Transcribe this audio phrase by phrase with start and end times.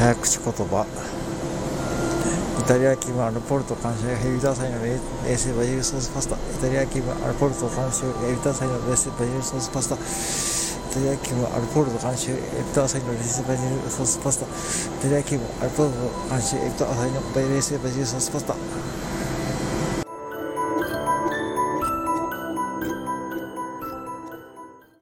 [0.00, 0.88] 早口言葉。
[2.56, 4.96] イタリア気分アルポルト監修ヘビターサイの冷
[5.36, 6.36] 製バジルソースパスタ。
[6.36, 10.00] イタリア気分アルポルト監修ヘビターサイの冷製バジルソースパスタ。
[10.00, 12.40] イタリア気分アルポルト監修エビ
[12.72, 14.48] ターサイの冷製バジルソースパスタ。
[14.48, 14.48] イ
[15.04, 16.00] タリア気分アルポルト
[16.32, 18.56] 監修エビターサイの冷製バジルソースパスタ。